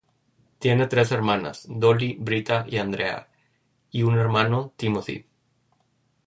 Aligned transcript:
Tiene 0.57 0.87
tres 0.87 1.11
hermanas, 1.11 1.67
Dolly, 1.69 2.17
Britta, 2.19 2.65
y 2.67 2.77
Andrea, 2.77 3.27
y 3.91 4.01
un 4.01 4.17
hermano, 4.17 4.73
Timothy. 4.75 5.27